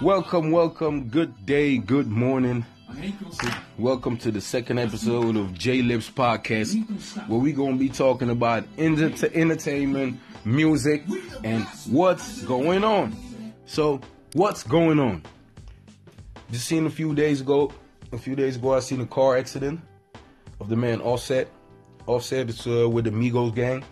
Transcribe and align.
Welcome, 0.00 0.50
welcome. 0.50 1.08
Good 1.08 1.46
day, 1.46 1.78
good 1.78 2.08
morning. 2.08 2.64
Welcome 3.78 4.16
to 4.18 4.30
the 4.30 4.40
second 4.40 4.78
episode 4.78 5.36
of 5.36 5.54
J 5.54 5.82
Lips 5.82 6.10
Podcast, 6.10 6.74
where 7.28 7.38
we're 7.40 7.54
gonna 7.56 7.76
be 7.76 7.88
talking 7.88 8.30
about 8.30 8.64
enter- 8.78 9.30
entertainment, 9.34 10.20
music, 10.44 11.04
and 11.44 11.64
what's 11.88 12.42
going 12.42 12.84
on. 12.84 13.16
So, 13.66 14.00
what's 14.34 14.62
going 14.62 14.98
on? 14.98 15.22
Just 16.50 16.66
seen 16.66 16.86
a 16.86 16.90
few 16.90 17.14
days 17.14 17.40
ago. 17.40 17.72
A 18.12 18.18
few 18.18 18.36
days 18.36 18.56
ago, 18.56 18.74
I 18.74 18.80
seen 18.80 19.00
a 19.00 19.06
car 19.06 19.38
accident 19.38 19.80
of 20.60 20.68
the 20.68 20.76
man 20.76 21.00
Offset. 21.00 21.48
Offset 22.06 22.50
is 22.50 22.66
uh, 22.66 22.88
with 22.90 23.04
the 23.04 23.10
Migos 23.10 23.54
gang, 23.54 23.82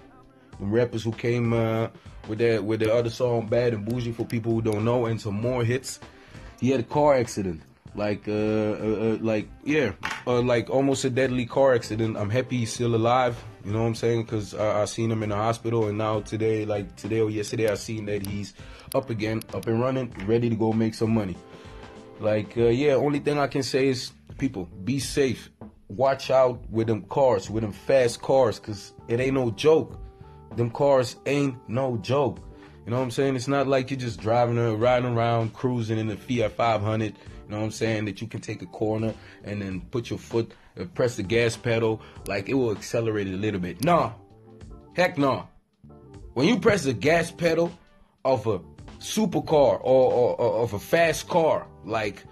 the 0.59 0.66
rappers 0.66 1.02
who 1.05 1.12
came 1.12 1.52
uh, 1.55 1.89
with 2.29 2.39
their 2.39 2.62
with 2.62 2.80
their 2.80 2.93
other 2.93 3.11
song 3.11 3.46
"Bad 3.46 3.75
and 3.75 3.84
Bougie" 3.84 4.12
for 4.12 4.25
people 4.25 4.52
who 4.52 4.62
don't 4.62 4.84
know, 4.84 5.07
and 5.07 5.20
some 5.20 5.41
more 5.41 5.65
hits. 5.65 6.01
He 6.61 6.70
had 6.70 6.80
a 6.80 6.84
car 6.84 7.15
accident, 7.15 7.62
like 7.95 8.28
uh, 8.28 8.33
uh, 8.33 8.34
uh 8.34 9.19
like 9.20 9.48
yeah, 9.65 9.92
uh, 10.27 10.41
like 10.41 10.70
almost 10.70 11.05
a 11.05 11.11
deadly 11.11 11.47
car 11.47 11.75
accident. 11.75 12.16
I'm 12.16 12.30
happy 12.30 12.59
he's 12.59 12.73
still 12.73 12.95
alive. 12.95 13.42
You 13.64 13.73
know 13.73 13.80
what 13.80 13.88
I'm 13.88 13.95
saying? 13.95 14.23
Because 14.23 14.55
I, 14.55 14.83
I 14.83 14.84
seen 14.87 15.11
him 15.11 15.23
in 15.23 15.30
the 15.30 15.37
hospital, 15.37 15.88
and 15.88 15.98
now 15.98 16.20
today, 16.20 16.64
like 16.64 16.97
today 16.97 17.20
or 17.20 17.30
yesterday, 17.30 17.69
I 17.69 17.75
seen 17.75 18.06
that 18.06 18.27
he's 18.27 18.55
up 18.95 19.11
again, 19.11 19.42
up 19.55 19.66
and 19.66 19.80
running, 19.80 20.12
ready 20.27 20.48
to 20.50 20.56
go 20.56 20.73
make 20.73 20.95
some 20.95 21.12
money. 21.12 21.37
Like, 22.20 22.56
uh, 22.56 22.66
yeah, 22.69 22.95
only 22.95 23.19
thing 23.19 23.39
I 23.39 23.47
can 23.47 23.62
say 23.62 23.89
is, 23.89 24.12
people, 24.39 24.66
be 24.84 24.98
safe. 24.98 25.50
Watch 25.89 26.30
out 26.30 26.69
with 26.70 26.87
them 26.87 27.02
cars, 27.02 27.50
with 27.50 27.62
them 27.62 27.73
fast 27.73 28.20
cars, 28.20 28.59
cause 28.59 28.92
it 29.09 29.20
ain't 29.20 29.34
no 29.34 29.50
joke. 29.50 29.98
Them 30.56 30.70
cars 30.70 31.16
ain't 31.27 31.56
no 31.68 31.96
joke. 31.98 32.38
You 32.84 32.91
know 32.91 32.96
what 32.96 33.04
I'm 33.04 33.10
saying? 33.10 33.36
It's 33.36 33.48
not 33.48 33.68
like 33.68 33.91
you're 33.91 34.00
just 34.00 34.20
driving 34.20 34.58
around, 34.58 34.80
riding 34.80 35.16
around, 35.16 35.54
cruising 35.54 35.98
in 35.98 36.08
the 36.08 36.16
Fiat 36.16 36.52
500. 36.52 37.02
You 37.02 37.12
know 37.48 37.58
what 37.58 37.64
I'm 37.64 37.70
saying? 37.70 38.06
That 38.06 38.20
you 38.20 38.27
can 38.27 38.41
take 38.41 38.62
a 38.62 38.66
corner 38.66 39.14
and 39.44 39.60
then 39.60 39.80
put 39.80 40.10
your 40.10 40.19
foot, 40.19 40.52
uh, 40.78 40.84
press 40.94 41.16
the 41.16 41.22
gas 41.22 41.56
pedal, 41.56 42.00
like 42.27 42.48
it 42.48 42.55
will 42.55 42.72
accelerate 42.72 43.27
it 43.27 43.34
a 43.34 43.36
little 43.36 43.60
bit. 43.60 43.84
Nah, 43.84 44.12
heck 44.94 45.19
no. 45.19 45.48
When 46.34 46.47
you 46.47 46.58
press 46.58 46.84
the 46.84 46.92
gas 46.92 47.30
pedal 47.30 47.72
of 48.25 48.47
a 48.47 48.60
supercar 48.98 49.80
or, 49.80 49.80
or, 49.80 50.41
or 50.41 50.62
of 50.62 50.75
a 50.75 50.78
fast 50.78 51.28
car, 51.28 51.66
like 51.84 52.25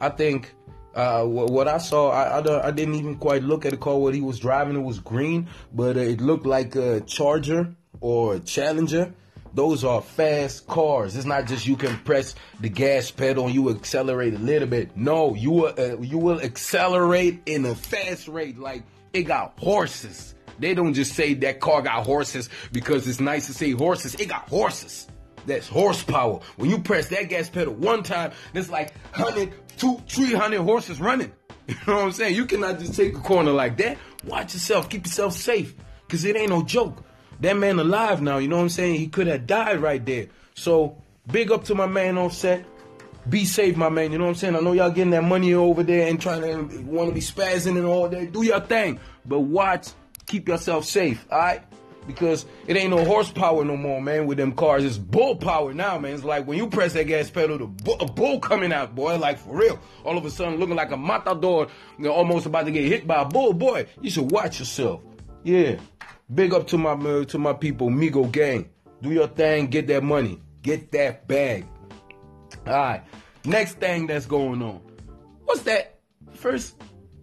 I 0.00 0.08
think 0.08 0.54
uh, 0.94 1.24
what, 1.24 1.68
I 1.68 1.78
saw, 1.78 2.10
I, 2.10 2.40
I, 2.40 2.68
I 2.68 2.70
didn't 2.70 2.96
even 2.96 3.16
quite 3.16 3.42
look 3.42 3.64
at 3.64 3.70
the 3.70 3.76
car. 3.76 3.96
What 3.96 4.14
he 4.14 4.20
was 4.20 4.38
driving, 4.38 4.76
it 4.76 4.82
was 4.82 4.98
green, 4.98 5.48
but 5.72 5.96
uh, 5.96 6.00
it 6.00 6.20
looked 6.20 6.46
like 6.46 6.74
a 6.74 7.00
Charger 7.02 7.74
or 8.00 8.34
a 8.34 8.40
Challenger. 8.40 9.12
Those 9.52 9.84
are 9.84 10.00
fast 10.00 10.66
cars. 10.66 11.16
It's 11.16 11.26
not 11.26 11.46
just 11.46 11.66
you 11.66 11.76
can 11.76 11.98
press 11.98 12.34
the 12.60 12.68
gas 12.68 13.10
pedal 13.10 13.46
and 13.46 13.54
you 13.54 13.70
accelerate 13.70 14.34
a 14.34 14.38
little 14.38 14.68
bit. 14.68 14.96
No, 14.96 15.34
you 15.34 15.50
will, 15.50 15.74
uh, 15.76 15.98
you 15.98 16.18
will 16.18 16.40
accelerate 16.40 17.40
in 17.46 17.64
a 17.64 17.74
fast 17.74 18.28
rate. 18.28 18.58
Like 18.58 18.84
it 19.12 19.22
got 19.22 19.58
horses. 19.58 20.34
They 20.60 20.74
don't 20.74 20.94
just 20.94 21.14
say 21.14 21.34
that 21.34 21.58
car 21.58 21.82
got 21.82 22.04
horses 22.04 22.48
because 22.70 23.08
it's 23.08 23.18
nice 23.18 23.46
to 23.46 23.54
say 23.54 23.72
horses. 23.72 24.14
It 24.14 24.28
got 24.28 24.48
horses. 24.48 25.08
That's 25.46 25.66
horsepower. 25.66 26.40
When 26.56 26.70
you 26.70 26.78
press 26.78 27.08
that 27.08 27.28
gas 27.28 27.48
pedal 27.48 27.74
one 27.74 28.02
time, 28.02 28.32
there's 28.52 28.70
like 28.70 28.94
100, 29.16 29.52
two, 29.80 30.00
300 30.08 30.60
horses 30.60 31.00
running. 31.00 31.32
You 31.68 31.76
know 31.86 31.96
what 31.96 32.04
I'm 32.06 32.12
saying? 32.12 32.34
You 32.34 32.46
cannot 32.46 32.80
just 32.80 32.96
take 32.96 33.14
a 33.14 33.20
corner 33.20 33.52
like 33.52 33.76
that. 33.76 33.96
Watch 34.24 34.54
yourself. 34.54 34.88
Keep 34.88 35.06
yourself 35.06 35.34
safe. 35.34 35.72
Because 36.04 36.24
it 36.24 36.34
ain't 36.34 36.50
no 36.50 36.64
joke. 36.64 37.04
That 37.38 37.56
man 37.56 37.78
alive 37.78 38.20
now. 38.20 38.38
You 38.38 38.48
know 38.48 38.56
what 38.56 38.62
I'm 38.62 38.68
saying? 38.70 38.96
He 38.96 39.06
could 39.06 39.28
have 39.28 39.46
died 39.46 39.80
right 39.80 40.04
there. 40.04 40.26
So, 40.56 41.00
big 41.30 41.52
up 41.52 41.62
to 41.66 41.76
my 41.76 41.86
man 41.86 42.18
Offset. 42.18 42.66
Be 43.28 43.44
safe, 43.44 43.76
my 43.76 43.88
man. 43.88 44.10
You 44.10 44.18
know 44.18 44.24
what 44.24 44.30
I'm 44.30 44.36
saying? 44.36 44.56
I 44.56 44.60
know 44.60 44.72
y'all 44.72 44.90
getting 44.90 45.12
that 45.12 45.22
money 45.22 45.54
over 45.54 45.84
there 45.84 46.08
and 46.08 46.20
trying 46.20 46.40
to 46.42 46.78
want 46.82 47.08
to 47.10 47.14
be 47.14 47.20
spazzing 47.20 47.76
and 47.76 47.86
all 47.86 48.08
that. 48.08 48.32
Do 48.32 48.42
your 48.42 48.60
thing. 48.60 48.98
But 49.24 49.40
watch. 49.40 49.90
Keep 50.26 50.48
yourself 50.48 50.86
safe. 50.86 51.24
All 51.30 51.38
right? 51.38 51.62
Because 52.06 52.46
it 52.66 52.76
ain't 52.76 52.90
no 52.90 53.04
horsepower 53.04 53.64
no 53.64 53.76
more, 53.76 54.00
man. 54.00 54.26
With 54.26 54.38
them 54.38 54.52
cars, 54.52 54.84
it's 54.84 54.98
bull 54.98 55.36
power 55.36 55.72
now, 55.72 55.98
man. 55.98 56.14
It's 56.14 56.24
like 56.24 56.46
when 56.46 56.58
you 56.58 56.68
press 56.68 56.92
that 56.94 57.04
gas 57.06 57.30
pedal, 57.30 57.58
the 57.58 57.66
bull, 57.66 57.96
a 58.00 58.06
bull 58.06 58.40
coming 58.40 58.72
out, 58.72 58.94
boy. 58.94 59.16
Like 59.18 59.38
for 59.38 59.56
real. 59.56 59.78
All 60.04 60.16
of 60.16 60.24
a 60.24 60.30
sudden, 60.30 60.58
looking 60.58 60.76
like 60.76 60.90
a 60.90 60.96
matador, 60.96 61.68
you 61.98 62.04
know, 62.04 62.12
almost 62.12 62.46
about 62.46 62.64
to 62.66 62.70
get 62.70 62.84
hit 62.84 63.06
by 63.06 63.22
a 63.22 63.24
bull. 63.24 63.52
Boy, 63.52 63.86
you 64.00 64.10
should 64.10 64.30
watch 64.30 64.58
yourself. 64.58 65.02
Yeah. 65.44 65.76
Big 66.32 66.54
up 66.54 66.66
to 66.68 66.78
my 66.78 66.92
uh, 66.92 67.24
to 67.24 67.38
my 67.38 67.52
people, 67.52 67.90
Migo 67.90 68.30
gang. 68.30 68.70
Do 69.02 69.10
your 69.10 69.28
thing, 69.28 69.66
get 69.66 69.86
that 69.88 70.02
money, 70.02 70.40
get 70.62 70.92
that 70.92 71.26
bag. 71.26 71.66
All 72.66 72.72
right. 72.72 73.02
Next 73.44 73.78
thing 73.78 74.06
that's 74.06 74.26
going 74.26 74.62
on. 74.62 74.80
What's 75.44 75.62
that? 75.62 75.98
First, 76.34 76.76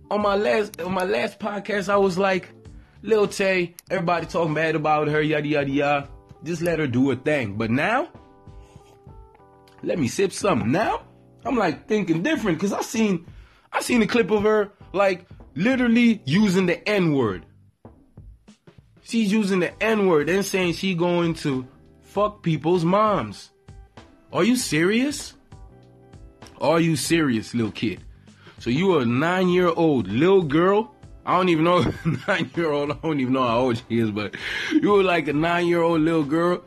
on 0.10 0.22
my 0.22 0.36
last 0.36 0.82
on 0.82 0.94
my 0.94 1.04
last 1.04 1.40
podcast, 1.40 1.90
I 1.90 1.98
was 1.98 2.18
like, 2.18 2.50
Lil 3.08 3.26
Tay, 3.30 3.74
everybody 3.90 4.26
talking 4.26 4.54
bad 4.54 4.76
about 4.76 5.08
her, 5.08 5.22
yada 5.22 5.48
yada 5.48 5.70
yada. 5.70 6.10
Just 6.44 6.62
let 6.62 6.78
her 6.78 6.88
do 6.88 7.10
her 7.10 7.16
thing. 7.16 7.56
But 7.58 7.72
now, 7.72 8.10
let 9.82 9.98
me 9.98 10.10
sip 10.10 10.34
something. 10.34 10.70
Now, 10.70 11.04
I'm 11.46 11.56
like 11.56 11.88
thinking 11.88 12.22
different 12.22 12.58
because 12.58 12.74
I 12.74 12.82
seen 12.82 13.26
I 13.72 13.80
seen 13.80 14.02
a 14.02 14.08
clip 14.08 14.30
of 14.30 14.44
her 14.44 14.72
like 14.92 15.26
literally 15.56 16.22
using 16.26 16.66
the 16.66 16.86
N 16.88 17.14
word. 17.14 17.46
She's 19.04 19.32
using 19.32 19.62
the 19.62 19.72
N 19.82 20.08
word 20.08 20.28
and 20.30 20.44
saying 20.44 20.74
she 20.74 20.94
going 20.94 21.34
to 21.36 21.66
fuck 22.02 22.44
people's 22.44 22.84
moms. 22.84 23.52
Are 24.34 24.44
you 24.44 24.58
serious? 24.58 25.34
Are 26.60 26.82
you 26.82 26.98
serious, 26.98 27.54
little 27.54 27.72
kid? 27.72 28.02
So 28.60 28.70
you 28.70 28.98
are 28.98 29.04
a 29.04 29.06
nine 29.06 29.48
year 29.48 29.70
old 29.70 30.10
little 30.10 30.42
girl. 30.42 30.94
I 31.28 31.36
don't 31.36 31.50
even 31.50 31.66
know 31.66 31.84
nine 32.28 32.50
year 32.56 32.72
old. 32.72 32.92
I 32.92 32.96
don't 33.04 33.20
even 33.20 33.34
know 33.34 33.46
how 33.46 33.60
old 33.60 33.84
she 33.90 34.00
is, 34.00 34.12
but 34.12 34.36
you 34.72 34.92
were 34.92 35.04
like 35.04 35.28
a 35.28 35.34
nine 35.34 35.68
year 35.68 35.82
old 35.82 36.00
little 36.00 36.24
girl 36.24 36.64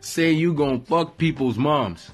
saying 0.00 0.38
you 0.38 0.54
gonna 0.54 0.80
fuck 0.80 1.18
people's 1.18 1.58
moms. 1.58 2.10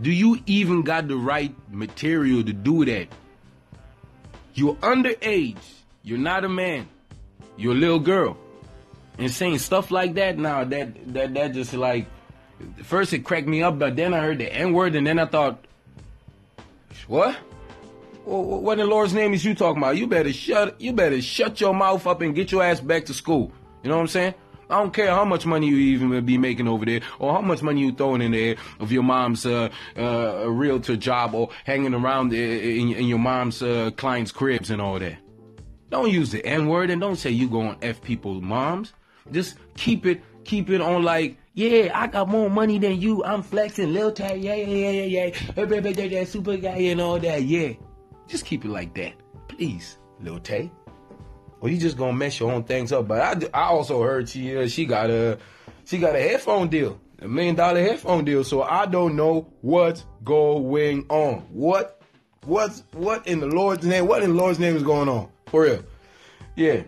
Do 0.00 0.10
you 0.10 0.42
even 0.46 0.82
got 0.82 1.06
the 1.06 1.16
right 1.16 1.54
material 1.70 2.42
to 2.42 2.52
do 2.52 2.84
that? 2.86 3.06
You're 4.54 4.74
underage. 4.74 5.62
You're 6.02 6.18
not 6.18 6.44
a 6.44 6.48
man. 6.48 6.88
You're 7.56 7.74
a 7.74 7.78
little 7.78 8.00
girl. 8.00 8.36
And 9.18 9.30
saying 9.30 9.58
stuff 9.58 9.92
like 9.92 10.14
that 10.14 10.36
now, 10.36 10.64
that 10.64 11.14
that 11.14 11.34
that 11.34 11.52
just 11.52 11.74
like 11.74 12.06
first 12.82 13.12
it 13.12 13.20
cracked 13.20 13.46
me 13.46 13.62
up, 13.62 13.78
but 13.78 13.94
then 13.94 14.12
I 14.12 14.18
heard 14.18 14.38
the 14.38 14.52
N 14.52 14.72
word, 14.72 14.96
and 14.96 15.06
then 15.06 15.20
I 15.20 15.26
thought, 15.26 15.64
what? 17.06 17.36
What 18.24 18.78
in 18.78 18.86
the 18.86 18.90
Lord's 18.90 19.14
name 19.14 19.34
is 19.34 19.44
you 19.44 19.54
talking 19.54 19.82
about? 19.82 19.96
You 19.96 20.06
better 20.06 20.32
shut 20.32 20.80
you 20.80 20.92
better 20.92 21.20
shut 21.20 21.60
your 21.60 21.74
mouth 21.74 22.06
up 22.06 22.20
and 22.20 22.34
get 22.34 22.52
your 22.52 22.62
ass 22.62 22.80
back 22.80 23.04
to 23.06 23.14
school. 23.14 23.52
You 23.82 23.90
know 23.90 23.96
what 23.96 24.02
I'm 24.02 24.08
saying? 24.08 24.34
I 24.70 24.76
don't 24.76 24.94
care 24.94 25.10
how 25.10 25.24
much 25.24 25.44
money 25.44 25.68
you 25.68 25.76
even 25.76 26.24
be 26.24 26.38
making 26.38 26.66
over 26.66 26.86
there, 26.86 27.00
or 27.18 27.34
how 27.34 27.42
much 27.42 27.62
money 27.62 27.82
you 27.82 27.92
throwing 27.92 28.22
in 28.22 28.32
there 28.32 28.56
of 28.80 28.90
your 28.90 29.02
mom's 29.02 29.44
uh, 29.44 29.68
uh, 29.98 30.48
realtor 30.48 30.96
job, 30.96 31.34
or 31.34 31.50
hanging 31.64 31.92
around 31.92 32.32
in, 32.32 32.92
in 32.92 33.06
your 33.06 33.18
mom's 33.18 33.62
uh, 33.62 33.90
clients' 33.96 34.32
cribs 34.32 34.70
and 34.70 34.80
all 34.80 34.98
that. 34.98 35.18
Don't 35.90 36.10
use 36.10 36.30
the 36.30 36.44
N 36.46 36.68
word 36.68 36.88
and 36.90 37.00
don't 37.00 37.16
say 37.16 37.30
you 37.30 37.48
going 37.48 37.76
f 37.82 38.00
people's 38.00 38.40
moms. 38.40 38.94
Just 39.30 39.56
keep 39.74 40.06
it 40.06 40.22
keep 40.44 40.70
it 40.70 40.80
on 40.80 41.02
like 41.02 41.36
yeah, 41.54 41.90
I 41.94 42.06
got 42.06 42.28
more 42.28 42.48
money 42.48 42.78
than 42.78 42.98
you. 42.98 43.22
I'm 43.24 43.42
flexing, 43.42 43.92
Lil 43.92 44.12
Tay, 44.12 44.38
yeah, 44.38 44.54
yeah, 44.54 44.90
yeah, 44.90 45.26
yeah, 45.54 46.04
yeah, 46.04 46.24
super 46.24 46.56
guy 46.56 46.78
and 46.78 47.00
all 47.00 47.18
that, 47.18 47.42
yeah. 47.42 47.74
Just 48.32 48.46
keep 48.46 48.64
it 48.64 48.70
like 48.70 48.94
that, 48.94 49.12
please, 49.46 49.98
Lil 50.22 50.38
Tay. 50.40 50.72
Or 51.60 51.68
you 51.68 51.76
just 51.76 51.98
gonna 51.98 52.14
mess 52.14 52.40
your 52.40 52.50
own 52.50 52.64
things 52.64 52.90
up. 52.90 53.06
But 53.06 53.20
I, 53.20 53.64
I 53.64 53.64
also 53.64 54.02
heard 54.02 54.26
she 54.26 54.56
uh, 54.56 54.68
she 54.68 54.86
got 54.86 55.10
a 55.10 55.36
she 55.84 55.98
got 55.98 56.16
a 56.16 56.18
headphone 56.18 56.68
deal, 56.68 56.98
a 57.20 57.28
million 57.28 57.56
dollar 57.56 57.82
headphone 57.82 58.24
deal. 58.24 58.42
So 58.42 58.62
I 58.62 58.86
don't 58.86 59.16
know 59.16 59.52
what's 59.60 60.06
going 60.24 61.04
on. 61.10 61.40
What 61.50 62.00
what's 62.46 62.84
what 62.92 63.26
in 63.26 63.40
the 63.40 63.48
Lord's 63.48 63.84
name? 63.84 64.06
What 64.06 64.22
in 64.22 64.30
the 64.30 64.36
Lord's 64.36 64.58
name 64.58 64.76
is 64.76 64.82
going 64.82 65.10
on? 65.10 65.28
For 65.48 65.64
real, 65.64 65.84
yeah. 66.56 66.84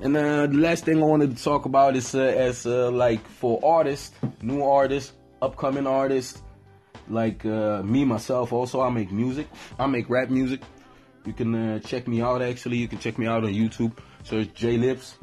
And 0.00 0.16
uh, 0.16 0.46
the 0.46 0.56
last 0.56 0.86
thing 0.86 1.02
I 1.02 1.04
wanted 1.04 1.36
to 1.36 1.44
talk 1.44 1.66
about 1.66 1.94
is 1.94 2.14
uh, 2.14 2.20
as 2.20 2.64
uh, 2.64 2.90
like 2.90 3.22
for 3.28 3.60
artists, 3.62 4.14
new 4.40 4.62
artists, 4.62 5.12
upcoming 5.42 5.86
artists, 5.86 6.40
like 7.10 7.44
uh, 7.44 7.82
me 7.82 8.04
myself. 8.04 8.52
Also, 8.52 8.80
I 8.80 8.90
make 8.90 9.10
music. 9.10 9.48
I 9.78 9.86
make 9.86 10.08
rap 10.08 10.30
music. 10.30 10.62
You 11.26 11.32
can 11.32 11.54
uh, 11.54 11.78
check 11.80 12.08
me 12.08 12.22
out. 12.22 12.42
Actually, 12.42 12.78
you 12.78 12.88
can 12.88 12.98
check 12.98 13.18
me 13.18 13.26
out 13.26 13.44
on 13.44 13.52
YouTube. 13.52 13.92
Search 14.22 14.54
J 14.54 14.76
Lips. 14.78 15.18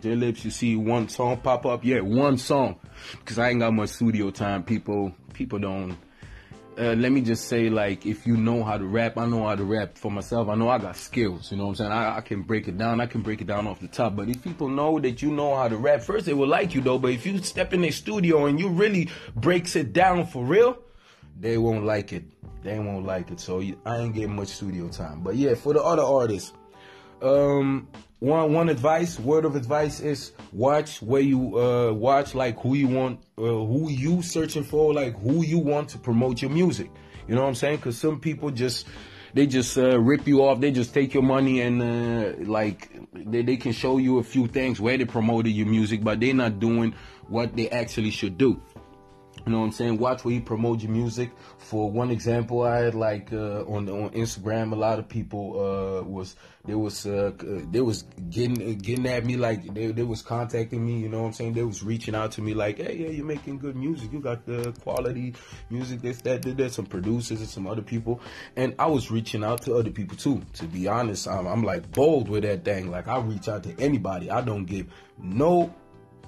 J 0.00 0.14
Lips. 0.14 0.44
You 0.44 0.50
see 0.50 0.76
one 0.76 1.08
song 1.08 1.36
pop 1.38 1.66
up. 1.66 1.84
Yeah, 1.84 2.00
one 2.00 2.38
song. 2.38 2.80
Because 3.12 3.38
I 3.38 3.50
ain't 3.50 3.60
got 3.60 3.72
much 3.72 3.90
studio 3.90 4.30
time. 4.30 4.64
People, 4.64 5.12
people 5.32 5.58
don't. 5.58 5.96
uh, 6.78 6.94
let 6.94 7.10
me 7.10 7.20
just 7.22 7.48
say, 7.48 7.70
like, 7.70 8.04
if 8.04 8.26
you 8.26 8.36
know 8.36 8.62
how 8.62 8.76
to 8.76 8.84
rap, 8.84 9.16
I 9.16 9.26
know 9.26 9.46
how 9.46 9.54
to 9.54 9.64
rap 9.64 9.96
for 9.96 10.10
myself. 10.10 10.48
I 10.48 10.54
know 10.56 10.68
I 10.68 10.78
got 10.78 10.96
skills, 10.96 11.50
you 11.50 11.56
know 11.56 11.64
what 11.64 11.70
I'm 11.70 11.76
saying? 11.76 11.92
I, 11.92 12.18
I, 12.18 12.20
can 12.20 12.42
break 12.42 12.68
it 12.68 12.76
down. 12.76 13.00
I 13.00 13.06
can 13.06 13.22
break 13.22 13.40
it 13.40 13.46
down 13.46 13.66
off 13.66 13.80
the 13.80 13.88
top. 13.88 14.14
But 14.16 14.28
if 14.28 14.42
people 14.42 14.68
know 14.68 14.98
that 15.00 15.22
you 15.22 15.30
know 15.30 15.56
how 15.56 15.68
to 15.68 15.76
rap, 15.76 16.02
first 16.02 16.26
they 16.26 16.34
will 16.34 16.48
like 16.48 16.74
you, 16.74 16.82
though. 16.82 16.98
But 16.98 17.12
if 17.12 17.24
you 17.24 17.38
step 17.38 17.72
in 17.72 17.80
their 17.80 17.92
studio 17.92 18.46
and 18.46 18.60
you 18.60 18.68
really 18.68 19.08
breaks 19.34 19.74
it 19.74 19.92
down 19.92 20.26
for 20.26 20.44
real, 20.44 20.76
they 21.38 21.58
won't 21.58 21.84
like 21.84 22.12
it. 22.12 22.24
They 22.62 22.78
won't 22.78 23.06
like 23.06 23.30
it. 23.30 23.40
So 23.40 23.62
I 23.84 23.98
ain't 23.98 24.14
getting 24.14 24.34
much 24.34 24.48
studio 24.48 24.88
time. 24.88 25.20
But 25.22 25.36
yeah, 25.36 25.54
for 25.54 25.72
the 25.72 25.82
other 25.82 26.02
artists, 26.02 26.52
um, 27.22 27.88
one 28.18 28.52
one 28.52 28.68
advice, 28.68 29.18
word 29.20 29.44
of 29.44 29.56
advice 29.56 30.00
is 30.00 30.32
watch 30.52 31.02
where 31.02 31.20
you 31.20 31.58
uh 31.58 31.92
watch 31.92 32.34
like 32.34 32.58
who 32.60 32.74
you 32.74 32.88
want, 32.88 33.20
uh, 33.38 33.42
who 33.42 33.90
you 33.90 34.22
searching 34.22 34.64
for, 34.64 34.94
like 34.94 35.18
who 35.20 35.44
you 35.44 35.58
want 35.58 35.90
to 35.90 35.98
promote 35.98 36.42
your 36.42 36.50
music. 36.50 36.90
You 37.28 37.34
know 37.34 37.42
what 37.42 37.48
I'm 37.48 37.54
saying? 37.54 37.76
Because 37.76 37.98
some 37.98 38.20
people 38.20 38.50
just 38.50 38.86
they 39.34 39.46
just 39.46 39.76
uh, 39.76 40.00
rip 40.00 40.26
you 40.26 40.42
off. 40.44 40.60
They 40.60 40.70
just 40.70 40.94
take 40.94 41.12
your 41.12 41.22
money 41.22 41.60
and 41.60 41.82
uh, 41.82 42.50
like 42.50 42.90
they, 43.12 43.42
they 43.42 43.58
can 43.58 43.72
show 43.72 43.98
you 43.98 44.18
a 44.18 44.22
few 44.22 44.46
things 44.46 44.80
where 44.80 44.96
they 44.96 45.04
promoted 45.04 45.52
your 45.52 45.66
music, 45.66 46.02
but 46.02 46.20
they're 46.20 46.32
not 46.32 46.58
doing 46.58 46.94
what 47.28 47.54
they 47.54 47.68
actually 47.68 48.10
should 48.10 48.38
do. 48.38 48.62
You 49.46 49.52
know 49.52 49.60
what 49.60 49.66
I'm 49.66 49.72
saying? 49.72 49.98
Watch 49.98 50.24
where 50.24 50.34
you 50.34 50.40
promote 50.40 50.82
your 50.82 50.90
music. 50.90 51.30
For 51.58 51.88
one 51.88 52.10
example, 52.10 52.62
I 52.62 52.78
had 52.78 52.96
like 52.96 53.32
uh, 53.32 53.62
on 53.68 53.88
on 53.88 54.10
Instagram, 54.10 54.72
a 54.72 54.74
lot 54.74 54.98
of 54.98 55.08
people 55.08 55.52
uh, 55.52 56.02
was 56.02 56.34
they 56.64 56.74
was 56.74 57.06
uh, 57.06 57.30
they 57.70 57.80
was 57.80 58.02
getting 58.28 58.76
getting 58.78 59.06
at 59.06 59.24
me 59.24 59.36
like 59.36 59.72
they 59.72 59.86
they 59.92 60.02
was 60.02 60.20
contacting 60.20 60.84
me. 60.84 60.98
You 60.98 61.08
know 61.08 61.20
what 61.20 61.26
I'm 61.28 61.32
saying? 61.32 61.52
They 61.52 61.62
was 61.62 61.84
reaching 61.84 62.16
out 62.16 62.32
to 62.32 62.42
me 62.42 62.54
like, 62.54 62.78
hey, 62.78 62.96
yeah, 62.96 63.10
you're 63.10 63.24
making 63.24 63.58
good 63.58 63.76
music. 63.76 64.12
You 64.12 64.18
got 64.18 64.44
the 64.46 64.72
quality 64.82 65.36
music. 65.70 66.02
This 66.02 66.20
that 66.22 66.42
There's 66.42 66.74
some 66.74 66.86
producers 66.86 67.38
and 67.38 67.48
some 67.48 67.68
other 67.68 67.82
people, 67.82 68.20
and 68.56 68.74
I 68.80 68.86
was 68.86 69.12
reaching 69.12 69.44
out 69.44 69.62
to 69.62 69.76
other 69.76 69.92
people 69.92 70.16
too. 70.16 70.42
To 70.54 70.66
be 70.66 70.88
honest, 70.88 71.28
I'm, 71.28 71.46
I'm 71.46 71.62
like 71.62 71.88
bold 71.92 72.28
with 72.28 72.42
that 72.42 72.64
thing. 72.64 72.90
Like 72.90 73.06
I 73.06 73.20
reach 73.20 73.46
out 73.46 73.62
to 73.62 73.80
anybody. 73.80 74.28
I 74.28 74.40
don't 74.40 74.64
give 74.64 74.88
no. 75.22 75.72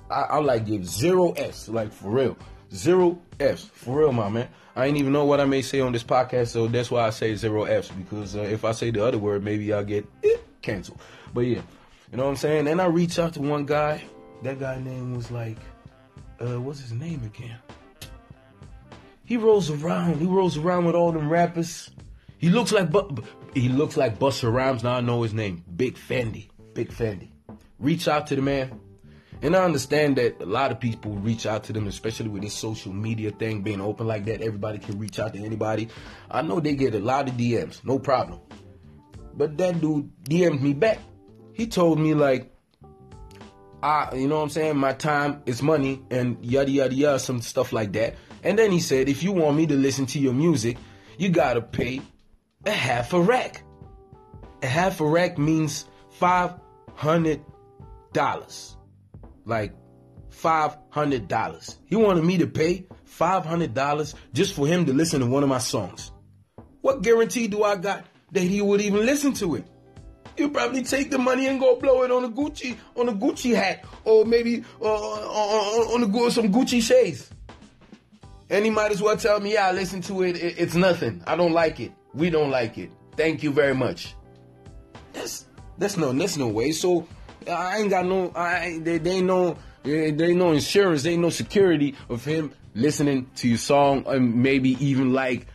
I, 0.08 0.20
I 0.20 0.38
like 0.38 0.66
give 0.66 0.86
zero 0.86 1.32
s 1.32 1.68
like 1.68 1.92
for 1.92 2.10
real. 2.10 2.36
Zero 2.72 3.20
F's. 3.40 3.64
For 3.64 4.00
real, 4.00 4.12
my 4.12 4.28
man. 4.28 4.48
I 4.76 4.86
ain't 4.86 4.96
even 4.96 5.12
know 5.12 5.24
what 5.24 5.40
I 5.40 5.44
may 5.44 5.62
say 5.62 5.80
on 5.80 5.92
this 5.92 6.04
podcast, 6.04 6.48
so 6.48 6.68
that's 6.68 6.90
why 6.90 7.06
I 7.06 7.10
say 7.10 7.34
zero 7.34 7.64
F's. 7.64 7.88
Because 7.88 8.36
uh, 8.36 8.42
if 8.42 8.64
I 8.64 8.72
say 8.72 8.90
the 8.90 9.04
other 9.04 9.18
word, 9.18 9.42
maybe 9.42 9.72
I'll 9.72 9.84
get 9.84 10.06
eh, 10.22 10.36
canceled. 10.62 11.00
But 11.34 11.40
yeah, 11.40 11.62
you 12.12 12.16
know 12.16 12.24
what 12.24 12.30
I'm 12.30 12.36
saying? 12.36 12.66
Then 12.66 12.78
I 12.78 12.86
reached 12.86 13.18
out 13.18 13.34
to 13.34 13.40
one 13.40 13.66
guy. 13.66 14.04
That 14.42 14.60
guy 14.60 14.78
name 14.78 15.16
was 15.16 15.30
like, 15.30 15.58
uh, 16.40 16.60
what's 16.60 16.80
his 16.80 16.92
name 16.92 17.24
again? 17.24 17.58
He 19.24 19.36
rolls 19.36 19.70
around. 19.70 20.20
He 20.20 20.26
rolls 20.26 20.56
around 20.56 20.84
with 20.84 20.94
all 20.94 21.12
them 21.12 21.28
rappers. 21.28 21.90
He 22.38 22.48
looks 22.48 22.70
like 22.70 22.90
but 22.90 23.10
he 23.54 23.68
looks 23.68 23.96
like 23.96 24.18
Busta 24.18 24.52
Rhymes. 24.52 24.84
Now 24.84 24.94
I 24.94 25.00
know 25.00 25.22
his 25.22 25.34
name. 25.34 25.64
Big 25.74 25.96
Fendi. 25.96 26.48
Big 26.72 26.90
Fendi. 26.90 27.28
Reach 27.78 28.06
out 28.06 28.28
to 28.28 28.36
the 28.36 28.42
man. 28.42 28.80
And 29.40 29.54
I 29.54 29.64
understand 29.64 30.16
that 30.16 30.40
a 30.40 30.46
lot 30.46 30.72
of 30.72 30.80
people 30.80 31.12
reach 31.12 31.46
out 31.46 31.64
to 31.64 31.72
them, 31.72 31.86
especially 31.86 32.28
with 32.28 32.42
this 32.42 32.54
social 32.54 32.92
media 32.92 33.30
thing 33.30 33.62
being 33.62 33.80
open 33.80 34.06
like 34.06 34.24
that. 34.24 34.40
Everybody 34.40 34.78
can 34.78 34.98
reach 34.98 35.18
out 35.18 35.34
to 35.34 35.38
anybody. 35.38 35.88
I 36.30 36.42
know 36.42 36.58
they 36.58 36.74
get 36.74 36.94
a 36.94 36.98
lot 36.98 37.28
of 37.28 37.36
DMs, 37.36 37.84
no 37.84 37.98
problem. 37.98 38.40
But 39.34 39.56
that 39.58 39.80
dude 39.80 40.10
DM'd 40.24 40.60
me 40.60 40.74
back. 40.74 40.98
He 41.52 41.68
told 41.68 42.00
me 42.00 42.14
like, 42.14 42.52
I, 43.80 44.12
you 44.16 44.26
know 44.26 44.36
what 44.36 44.42
I'm 44.42 44.48
saying? 44.50 44.76
My 44.76 44.92
time 44.92 45.42
is 45.46 45.62
money 45.62 46.02
and 46.10 46.44
yada 46.44 46.70
yada 46.70 46.94
yada, 46.94 47.18
some 47.20 47.40
stuff 47.40 47.72
like 47.72 47.92
that. 47.92 48.16
And 48.42 48.58
then 48.58 48.72
he 48.72 48.80
said, 48.80 49.08
if 49.08 49.22
you 49.22 49.30
want 49.30 49.56
me 49.56 49.66
to 49.68 49.76
listen 49.76 50.06
to 50.06 50.18
your 50.18 50.32
music, 50.32 50.78
you 51.16 51.28
gotta 51.28 51.60
pay 51.60 52.00
a 52.66 52.72
half 52.72 53.12
a 53.12 53.20
rack. 53.20 53.62
A 54.62 54.66
half 54.66 55.00
a 55.00 55.06
rack 55.06 55.38
means 55.38 55.84
five 56.10 56.54
hundred 56.96 57.40
dollars 58.12 58.77
like 59.48 59.72
$500. 60.30 61.76
He 61.86 61.96
wanted 61.96 62.24
me 62.24 62.38
to 62.38 62.46
pay 62.46 62.86
$500 63.18 64.14
just 64.32 64.54
for 64.54 64.66
him 64.66 64.86
to 64.86 64.92
listen 64.92 65.20
to 65.20 65.26
one 65.26 65.42
of 65.42 65.48
my 65.48 65.58
songs. 65.58 66.12
What 66.80 67.02
guarantee 67.02 67.48
do 67.48 67.64
I 67.64 67.76
got 67.76 68.04
that 68.32 68.42
he 68.42 68.60
would 68.60 68.80
even 68.80 69.04
listen 69.04 69.32
to 69.34 69.56
it? 69.56 69.64
He'll 70.36 70.50
probably 70.50 70.82
take 70.82 71.10
the 71.10 71.18
money 71.18 71.48
and 71.48 71.58
go 71.58 71.76
blow 71.76 72.04
it 72.04 72.12
on 72.12 72.24
a 72.24 72.28
Gucci 72.28 72.76
on 72.94 73.08
a 73.08 73.12
Gucci 73.12 73.56
hat 73.56 73.84
or 74.04 74.24
maybe 74.24 74.62
uh, 74.80 74.84
on, 74.84 76.02
on, 76.04 76.14
on 76.14 76.30
some 76.30 76.52
Gucci 76.52 76.80
shades. 76.80 77.28
And 78.48 78.64
he 78.64 78.70
might 78.70 78.92
as 78.92 79.02
well 79.02 79.16
tell 79.16 79.40
me, 79.40 79.54
yeah, 79.54 79.66
I 79.66 79.72
listen 79.72 80.00
to 80.02 80.22
it. 80.22 80.36
It's 80.36 80.74
nothing. 80.74 81.22
I 81.26 81.36
don't 81.36 81.52
like 81.52 81.80
it. 81.80 81.92
We 82.14 82.30
don't 82.30 82.50
like 82.50 82.78
it. 82.78 82.90
Thank 83.16 83.42
you 83.42 83.50
very 83.50 83.74
much. 83.74 84.14
That's 85.12 85.46
that's 85.76 85.96
no 85.96 86.12
that's 86.12 86.36
no 86.36 86.46
way. 86.46 86.70
So 86.70 87.06
I 87.46 87.78
ain't 87.78 87.90
got 87.90 88.06
no. 88.06 88.32
I 88.34 88.78
they, 88.80 88.98
they 88.98 89.10
ain't 89.12 89.26
no. 89.26 89.58
They, 89.82 90.08
ain't 90.08 90.36
no 90.36 90.52
insurance. 90.52 91.02
They 91.02 91.12
ain't 91.12 91.22
no 91.22 91.30
security 91.30 91.94
of 92.08 92.24
him 92.24 92.52
listening 92.74 93.30
to 93.36 93.48
your 93.48 93.58
song 93.58 94.04
and 94.06 94.34
maybe 94.42 94.70
even 94.84 95.12
like 95.12 95.46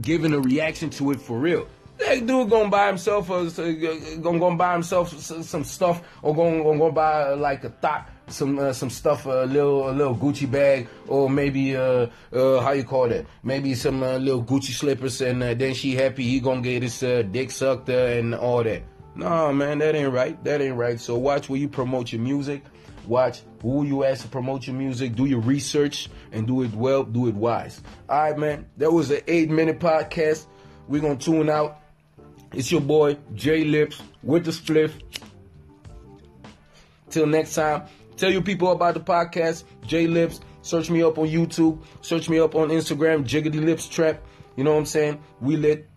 giving 0.00 0.32
a 0.32 0.40
reaction 0.40 0.90
to 0.90 1.10
it 1.12 1.20
for 1.20 1.38
real. 1.38 1.68
That 1.98 2.26
dude 2.26 2.50
gonna 2.50 2.68
buy 2.68 2.88
himself 2.88 3.30
a, 3.30 3.48
gonna, 3.74 4.38
gonna 4.38 4.56
buy 4.56 4.72
himself 4.72 5.16
some 5.16 5.64
stuff 5.64 6.02
or 6.22 6.34
gonna, 6.34 6.62
gonna 6.62 6.90
buy 6.90 7.34
like 7.34 7.62
a 7.64 7.70
thought 7.70 8.08
some 8.28 8.58
uh, 8.58 8.72
some 8.72 8.90
stuff 8.90 9.26
a 9.26 9.46
little 9.46 9.90
a 9.90 9.92
little 9.92 10.16
Gucci 10.16 10.50
bag 10.50 10.88
or 11.06 11.28
maybe 11.28 11.76
uh, 11.76 12.06
uh 12.32 12.60
how 12.60 12.72
you 12.72 12.84
call 12.84 13.08
that 13.08 13.26
maybe 13.42 13.74
some 13.74 14.02
uh, 14.02 14.16
little 14.16 14.42
Gucci 14.42 14.72
slippers 14.72 15.20
and 15.20 15.42
uh, 15.42 15.54
then 15.54 15.74
she 15.74 15.94
happy 15.94 16.24
he 16.24 16.40
gonna 16.40 16.62
get 16.62 16.82
his 16.82 17.02
uh, 17.02 17.22
dick 17.30 17.50
sucked 17.50 17.88
and 17.90 18.34
all 18.34 18.62
that 18.64 18.82
no, 19.14 19.52
man, 19.52 19.78
that 19.78 19.94
ain't 19.94 20.12
right. 20.12 20.42
That 20.44 20.60
ain't 20.60 20.76
right. 20.76 20.98
So 20.98 21.16
watch 21.16 21.48
where 21.48 21.60
you 21.60 21.68
promote 21.68 22.12
your 22.12 22.22
music. 22.22 22.64
Watch 23.06 23.42
who 23.60 23.84
you 23.84 24.04
ask 24.04 24.22
to 24.22 24.28
promote 24.28 24.66
your 24.66 24.76
music. 24.76 25.14
Do 25.14 25.24
your 25.24 25.40
research 25.40 26.08
and 26.30 26.46
do 26.46 26.62
it 26.62 26.72
well. 26.72 27.02
Do 27.02 27.26
it 27.28 27.34
wise. 27.34 27.82
All 28.08 28.22
right, 28.22 28.38
man. 28.38 28.66
That 28.76 28.92
was 28.92 29.10
an 29.10 29.20
eight 29.26 29.50
minute 29.50 29.80
podcast. 29.80 30.46
We're 30.88 31.02
gonna 31.02 31.16
tune 31.16 31.50
out. 31.50 31.80
It's 32.52 32.70
your 32.70 32.80
boy 32.80 33.18
J 33.34 33.64
Lips 33.64 34.00
with 34.22 34.44
the 34.44 34.50
spliff. 34.50 34.92
Till 37.10 37.26
next 37.26 37.54
time, 37.54 37.82
tell 38.16 38.30
your 38.30 38.42
people 38.42 38.70
about 38.70 38.94
the 38.94 39.00
podcast. 39.00 39.64
J 39.86 40.06
Lips. 40.06 40.40
Search 40.62 40.90
me 40.90 41.02
up 41.02 41.18
on 41.18 41.26
YouTube. 41.26 41.82
Search 42.02 42.28
me 42.28 42.38
up 42.38 42.54
on 42.54 42.68
Instagram. 42.68 43.24
Jiggity 43.24 43.62
Lips 43.64 43.88
Trap. 43.88 44.22
You 44.56 44.62
know 44.64 44.72
what 44.72 44.78
I'm 44.78 44.86
saying? 44.86 45.20
We 45.40 45.56
lit. 45.56 45.88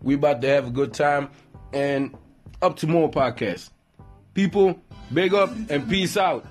We 0.00 0.14
about 0.14 0.40
to 0.40 0.48
have 0.48 0.68
a 0.68 0.70
good 0.70 0.94
time. 0.94 1.28
And 1.72 2.16
up 2.62 2.76
to 2.76 2.86
more 2.86 3.10
podcasts. 3.10 3.70
People, 4.34 4.80
big 5.12 5.34
up 5.34 5.50
and 5.70 5.88
peace 5.88 6.16
out. 6.16 6.44